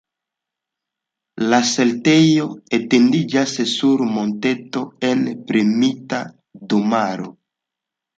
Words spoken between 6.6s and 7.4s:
domaro.